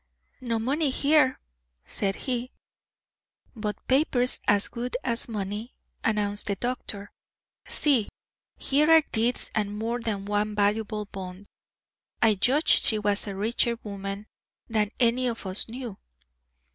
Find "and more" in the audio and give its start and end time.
9.53-9.99